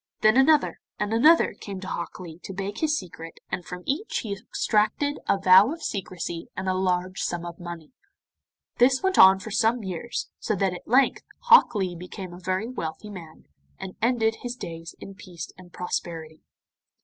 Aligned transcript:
Then 0.21 0.35
another 0.35 0.79
and 0.97 1.13
another 1.13 1.53
came 1.53 1.79
to 1.81 1.87
Hok 1.87 2.19
Lee 2.19 2.39
to 2.39 2.53
beg 2.55 2.79
his 2.79 2.97
secret, 2.97 3.39
and 3.51 3.63
from 3.63 3.83
each 3.85 4.21
he 4.23 4.33
extracted 4.33 5.19
a 5.29 5.37
vow 5.37 5.71
of 5.71 5.83
secrecy 5.83 6.49
and 6.57 6.67
a 6.67 6.73
large 6.73 7.19
sum 7.21 7.45
of 7.45 7.59
money. 7.59 7.91
This 8.79 9.03
went 9.03 9.19
on 9.19 9.37
for 9.37 9.51
some 9.51 9.83
years, 9.83 10.31
so 10.39 10.55
that 10.55 10.73
at 10.73 10.87
length 10.87 11.21
Hok 11.41 11.75
Lee 11.75 11.95
became 11.95 12.33
a 12.33 12.39
very 12.39 12.67
wealthy 12.67 13.11
man, 13.11 13.43
and 13.77 13.95
ended 14.01 14.37
his 14.41 14.55
days 14.55 14.95
in 14.99 15.13
peace 15.13 15.51
and 15.55 15.71
prosperity. 15.71 16.41